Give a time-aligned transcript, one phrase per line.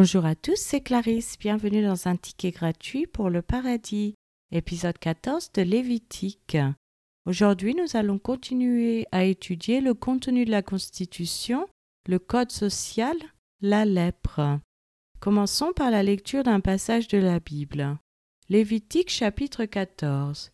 [0.00, 1.36] Bonjour à tous, c'est Clarisse.
[1.40, 4.14] Bienvenue dans un ticket gratuit pour le paradis,
[4.52, 6.56] épisode 14 de Lévitique.
[7.26, 11.66] Aujourd'hui, nous allons continuer à étudier le contenu de la Constitution,
[12.06, 13.16] le Code social,
[13.60, 14.60] la lèpre.
[15.18, 17.98] Commençons par la lecture d'un passage de la Bible.
[18.48, 20.52] Lévitique chapitre 14.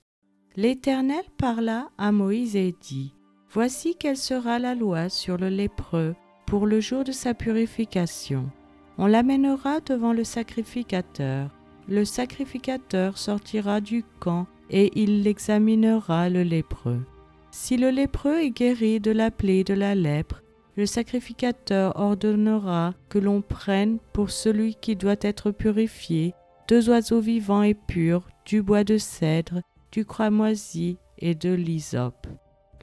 [0.57, 3.13] L'Éternel parla à Moïse et dit
[3.51, 8.51] Voici quelle sera la loi sur le lépreux pour le jour de sa purification.
[8.97, 11.51] On l'amènera devant le sacrificateur.
[11.89, 17.05] Le sacrificateur sortira du camp et il l'examinera le lépreux.
[17.51, 20.43] Si le lépreux est guéri de la plaie de la lèpre,
[20.77, 26.35] le sacrificateur ordonnera que l'on prenne pour celui qui doit être purifié
[26.69, 29.61] deux oiseaux vivants et purs, du bois de cèdre,
[29.93, 32.27] du cramoisi et de l'hysope.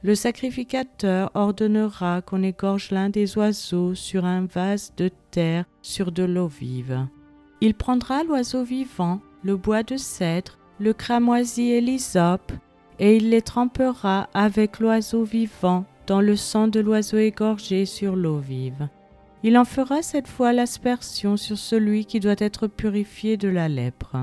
[0.02, 5.10] Le sacrificateur ordonnera qu'on égorge l'un des oiseaux sur un vase de
[5.82, 7.06] sur de l'eau vive.
[7.60, 12.52] Il prendra l'oiseau vivant, le bois de cèdre, le cramoisi et l'hysope,
[12.98, 18.38] et il les trempera avec l'oiseau vivant dans le sang de l'oiseau égorgé sur l'eau
[18.38, 18.88] vive.
[19.44, 24.16] Il en fera cette fois l'aspersion sur celui qui doit être purifié de la lèpre.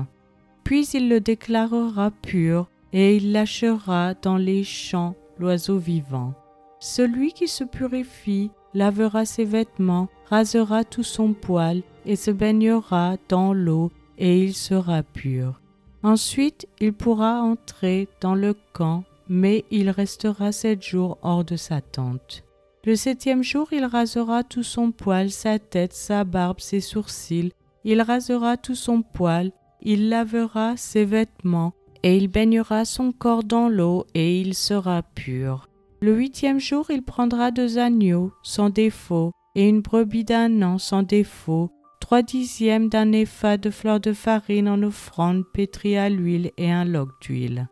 [0.64, 6.34] Puis il le déclarera pur, et il lâchera dans les champs l'oiseau vivant.
[6.80, 13.52] Celui qui se purifie lavera ses vêtements, rasera tout son poil et se baignera dans
[13.52, 15.60] l'eau, et il sera pur.
[16.02, 21.80] Ensuite il pourra entrer dans le camp, mais il restera sept jours hors de sa
[21.80, 22.44] tente.
[22.84, 27.52] Le septième jour il rasera tout son poil, sa tête, sa barbe, ses sourcils,
[27.84, 33.68] il rasera tout son poil, il lavera ses vêtements, et il baignera son corps dans
[33.68, 35.69] l'eau, et il sera pur.
[36.02, 41.02] Le huitième jour, il prendra deux agneaux sans défaut, et une brebis d'un an sans
[41.02, 46.70] défaut, trois dixièmes d'un épha de fleurs de farine en offrande pétrie à l'huile et
[46.70, 47.68] un log d'huile.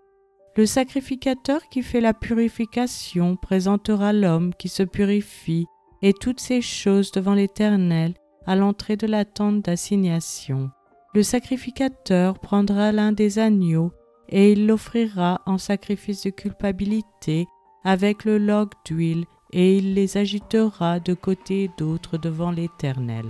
[0.57, 5.67] Le sacrificateur qui fait la purification présentera l'homme qui se purifie
[6.03, 10.69] et toutes ces choses devant l'Éternel à l'entrée de la tente d'assignation.
[11.15, 13.93] Le sacrificateur prendra l'un des agneaux
[14.29, 17.47] et il l'offrira en sacrifice de culpabilité
[17.85, 23.25] avec le log d'huile, et il les agitera de côté et d'autre devant l'Éternel.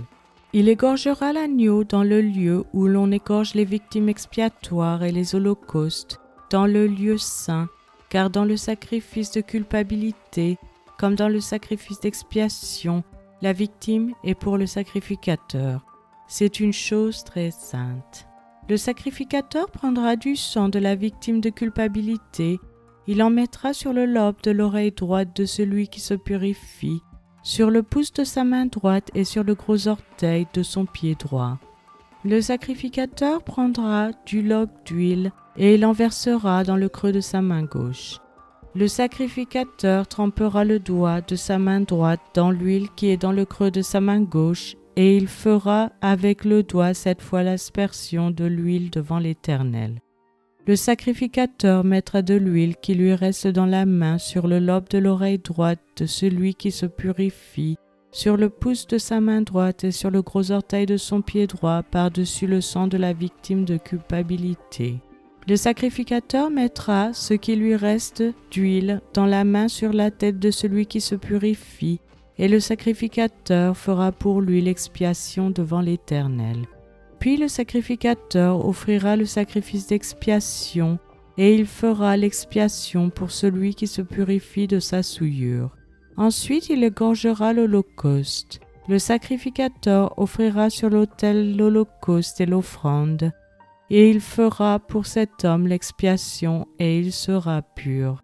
[0.51, 6.19] Il égorgera l'agneau dans le lieu où l'on égorge les victimes expiatoires et les holocaustes,
[6.49, 7.69] dans le lieu saint,
[8.09, 10.57] car dans le sacrifice de culpabilité,
[10.97, 13.03] comme dans le sacrifice d'expiation,
[13.41, 15.85] la victime est pour le sacrificateur.
[16.27, 18.27] C'est une chose très sainte.
[18.67, 22.59] Le sacrificateur prendra du sang de la victime de culpabilité,
[23.11, 27.01] il en mettra sur le lobe de l'oreille droite de celui qui se purifie,
[27.41, 31.15] sur le pouce de sa main droite et sur le gros orteil de son pied
[31.15, 31.57] droit.
[32.23, 37.41] Le sacrificateur prendra du log d'huile et il en versera dans le creux de sa
[37.41, 38.19] main gauche.
[38.75, 43.45] Le sacrificateur trempera le doigt de sa main droite dans l'huile qui est dans le
[43.45, 48.45] creux de sa main gauche et il fera avec le doigt cette fois l'aspersion de
[48.45, 49.99] l'huile devant l'Éternel.
[50.69, 54.99] Le sacrificateur mettra de l'huile qui lui reste dans la main sur le lobe de
[54.99, 57.75] l'oreille droite de celui qui se purifie,
[58.11, 61.47] sur le pouce de sa main droite et sur le gros orteil de son pied
[61.47, 64.99] droit par-dessus le sang de la victime de culpabilité.
[65.47, 70.51] Le sacrificateur mettra ce qui lui reste d'huile dans la main sur la tête de
[70.51, 71.99] celui qui se purifie,
[72.37, 76.57] et le sacrificateur fera pour lui l'expiation devant l'Éternel.
[77.19, 80.99] Puis le sacrificateur offrira le sacrifice d'expiation,
[81.37, 85.75] et il fera l'expiation pour celui qui se purifie de sa souillure.
[86.17, 88.59] Ensuite il égorgera l'holocauste.
[88.87, 93.31] Le sacrificateur offrira sur l'autel l'holocauste et l'offrande,
[93.89, 98.21] et il fera pour cet homme l'expiation, et il sera pur.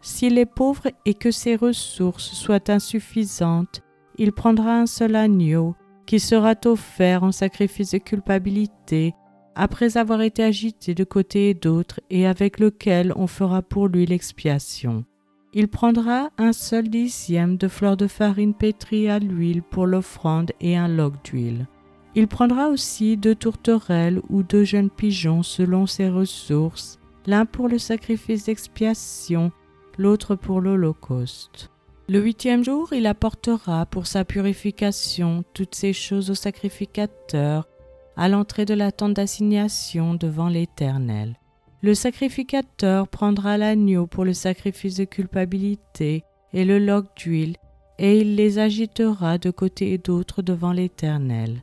[0.00, 3.82] S'il est pauvre et que ses ressources soient insuffisantes,
[4.16, 5.74] il prendra un seul agneau
[6.08, 9.14] qui sera offert en sacrifice de culpabilité
[9.54, 14.06] après avoir été agité de côté et d'autre et avec lequel on fera pour lui
[14.06, 15.04] l'expiation.
[15.52, 20.78] Il prendra un seul dixième de fleurs de farine pétrie à l'huile pour l'offrande et
[20.78, 21.66] un log d'huile.
[22.14, 27.78] Il prendra aussi deux tourterelles ou deux jeunes pigeons selon ses ressources, l'un pour le
[27.78, 29.52] sacrifice d'expiation
[29.98, 31.70] l'autre pour l'Holocauste.
[32.10, 37.68] Le huitième jour, il apportera pour sa purification toutes ces choses au sacrificateur
[38.16, 41.36] à l'entrée de la tente d'assignation devant l'Éternel.
[41.82, 46.24] Le sacrificateur prendra l'agneau pour le sacrifice de culpabilité
[46.54, 47.56] et le log d'huile,
[47.98, 51.62] et il les agitera de côté et d'autre devant l'Éternel.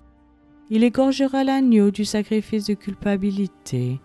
[0.69, 4.00] Il égorgera l'agneau du sacrifice de culpabilité.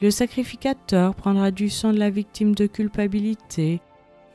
[0.00, 3.80] Le sacrificateur prendra du sang de la victime de culpabilité.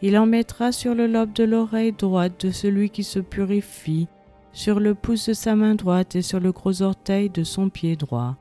[0.01, 4.07] Il en mettra sur le lobe de l'oreille droite de celui qui se purifie,
[4.51, 7.95] sur le pouce de sa main droite et sur le gros orteil de son pied
[7.95, 8.37] droit.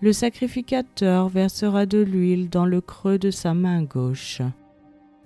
[0.00, 4.42] Le sacrificateur versera de l'huile dans le creux de sa main gauche.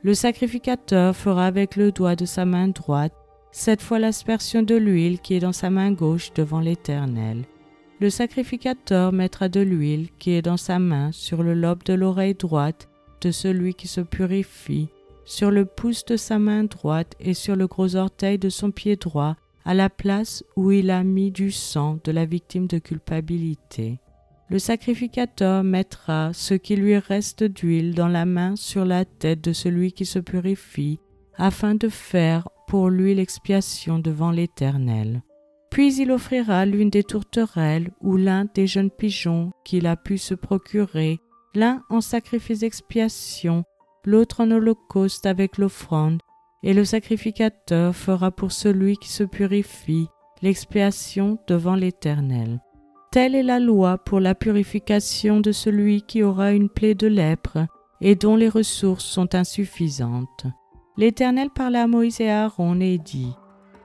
[0.03, 3.13] Le sacrificateur fera avec le doigt de sa main droite
[3.51, 7.45] cette fois l'aspersion de l'huile qui est dans sa main gauche devant l'Éternel.
[8.01, 12.35] Le sacrificateur mettra de l'huile qui est dans sa main sur le lobe de l'oreille
[12.35, 12.89] droite
[13.21, 14.89] de celui qui se purifie,
[15.29, 18.97] sur le pouce de sa main droite et sur le gros orteil de son pied
[18.97, 19.37] droit,
[19.67, 24.01] à la place où il a mis du sang de la victime de culpabilité.
[24.49, 29.53] Le sacrificateur mettra ce qui lui reste d'huile dans la main sur la tête de
[29.53, 30.99] celui qui se purifie,
[31.37, 35.23] afin de faire pour lui l'expiation devant l'Éternel.
[35.71, 40.35] Puis il offrira l'une des tourterelles ou l'un des jeunes pigeons qu'il a pu se
[40.35, 41.21] procurer,
[41.55, 43.65] l'un en sacrifice d'expiation,
[44.05, 46.21] l'autre en holocauste avec l'offrande,
[46.63, 50.09] et le sacrificateur fera pour celui qui se purifie
[50.43, 52.61] l'expiation devant l'Éternel.
[53.11, 57.67] Telle est la loi pour la purification de celui qui aura une plaie de lèpre
[58.01, 60.47] et dont les ressources sont insuffisantes.
[60.97, 63.33] L'Éternel parla à Moïse et à Aaron et dit,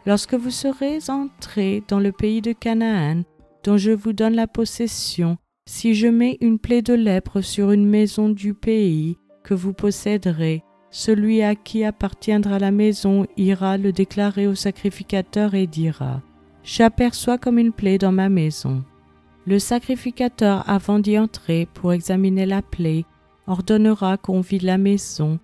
[0.06, 3.24] Lorsque vous serez entrés dans le pays de Canaan,
[3.64, 7.88] dont je vous donne la possession, si je mets une plaie de lèpre sur une
[7.88, 14.48] maison du pays que vous posséderez, celui à qui appartiendra la maison ira le déclarer
[14.48, 16.22] au sacrificateur et dira,
[16.64, 18.84] J'aperçois comme une plaie dans ma maison.
[19.46, 23.04] Le sacrificateur, avant d'y entrer pour examiner la plaie,
[23.48, 25.40] ordonnera qu'on vide la maison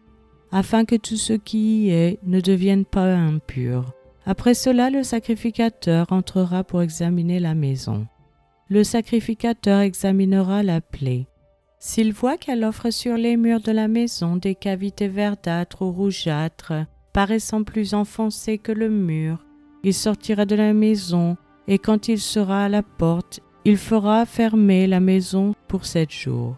[0.52, 3.94] afin que tout ce qui y est ne devienne pas impur.
[4.26, 8.08] Après cela, le sacrificateur entrera pour examiner la maison.
[8.68, 11.28] Le sacrificateur examinera la plaie.
[11.82, 16.74] S'il voit qu'elle offre sur les murs de la maison des cavités verdâtres ou rougeâtres,
[17.14, 19.46] paraissant plus enfoncées que le mur,
[19.86, 21.38] il sortira de la maison,
[21.70, 26.58] et quand il sera à la porte, il fera fermer la maison pour sept jours.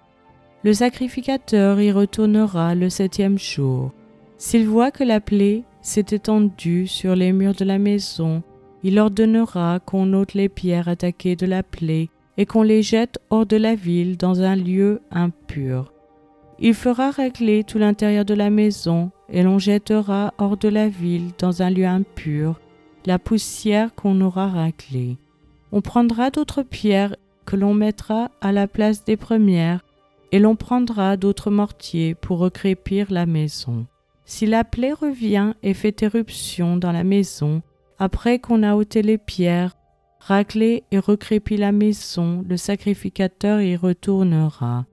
[0.63, 3.91] Le sacrificateur y retournera le septième jour.
[4.39, 8.41] S'il voit que la plaie s'est étendue sur les murs de la maison,
[8.81, 13.45] il ordonnera qu'on ôte les pierres attaquées de la plaie et qu'on les jette hors
[13.45, 15.93] de la ville dans un lieu impur.
[16.59, 21.31] Il fera régler tout l'intérieur de la maison et l'on jettera hors de la ville
[21.39, 22.59] dans un lieu impur
[23.05, 25.17] la poussière qu'on aura raclée.
[25.71, 29.83] On prendra d'autres pierres que l'on mettra à la place des premières
[30.31, 33.85] et l'on prendra d'autres mortiers pour recrépir la maison.
[34.25, 37.61] Si la plaie revient et fait éruption dans la maison,
[37.99, 39.75] après qu'on a ôté les pierres,
[40.21, 44.85] raclé et recrépi la maison, le sacrificateur y retournera.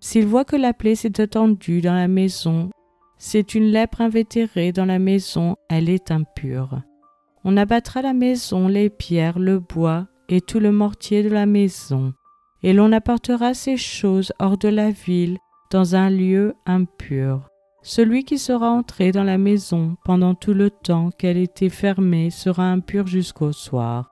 [0.00, 2.70] S'il voit que la plaie s'est étendue dans la maison,
[3.18, 6.82] c'est une lèpre invétérée dans la maison, elle est impure.
[7.44, 12.12] On abattra la maison, les pierres, le bois et tout le mortier de la maison
[12.62, 15.38] et l'on apportera ces choses hors de la ville,
[15.70, 17.48] dans un lieu impur.
[17.82, 22.70] Celui qui sera entré dans la maison pendant tout le temps qu'elle était fermée sera
[22.70, 24.11] impur jusqu'au soir.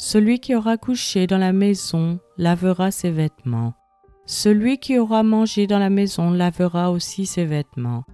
[0.00, 3.74] Celui qui aura couché dans la maison lavera ses vêtements.
[4.26, 8.04] Celui qui aura mangé dans la maison lavera aussi ses vêtements.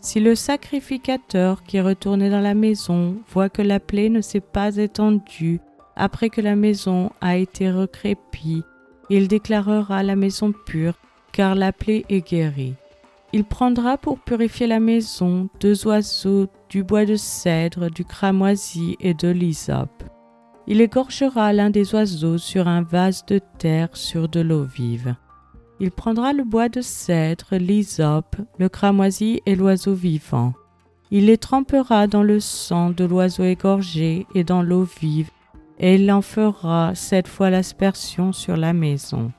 [0.00, 4.40] Si le sacrificateur qui est retourné dans la maison voit que la plaie ne s'est
[4.40, 5.60] pas étendue
[5.96, 8.62] après que la maison a été recrépie,
[9.10, 10.94] il déclarera la maison pure,
[11.32, 12.72] car la plaie est guérie.
[13.34, 19.12] Il prendra pour purifier la maison deux oiseaux, du bois de cèdre, du cramoisi et
[19.12, 20.04] de l'hysope.
[20.66, 25.14] Il égorgera l'un des oiseaux sur un vase de terre sur de l'eau vive.
[25.78, 30.54] Il prendra le bois de cèdre, l'hysope, le cramoisi et l'oiseau vivant.
[31.10, 35.30] Il les trempera dans le sang de l'oiseau égorgé et dans l'eau vive,
[35.78, 39.32] et il en fera cette fois l'aspersion sur la maison.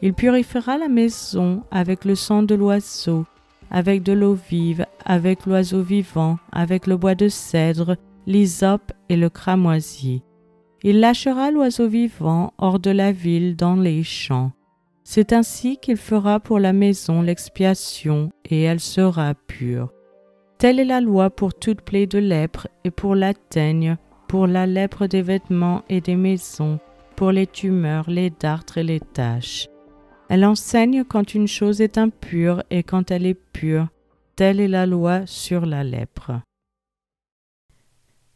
[0.00, 3.26] Il purifiera la maison avec le sang de l'oiseau,
[3.70, 9.28] avec de l'eau vive, avec l'oiseau vivant, avec le bois de cèdre, l'hysope et le
[9.28, 10.22] cramoisi.
[10.84, 14.52] Il lâchera l'oiseau vivant hors de la ville dans les champs.
[15.04, 19.92] C'est ainsi qu'il fera pour la maison l'expiation, et elle sera pure.
[20.58, 23.96] Telle est la loi pour toute plaie de lèpre et pour la teigne,
[24.28, 26.78] pour la lèpre des vêtements et des maisons,
[27.16, 29.68] pour les tumeurs, les dartres et les taches.
[30.28, 33.88] Elle enseigne quand une chose est impure et quand elle est pure.
[34.34, 36.40] Telle est la loi sur la lèpre.